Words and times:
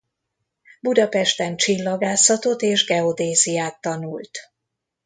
Budapesten 0.81 1.57
csillagászatot 1.57 2.61
és 2.61 2.85
geodéziát 2.85 3.81
tanult. 3.81 4.39